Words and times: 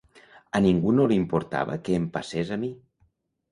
A 0.59 0.61
ningú 0.65 0.93
no 1.01 1.05
li 1.11 1.19
importava 1.25 1.77
què 1.85 2.01
em 2.01 2.09
passés 2.19 2.57
a 2.59 2.61
mi. 2.65 2.75